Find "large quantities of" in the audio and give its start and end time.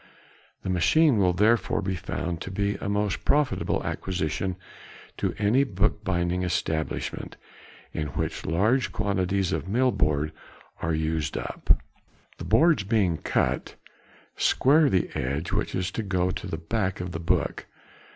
8.43-9.67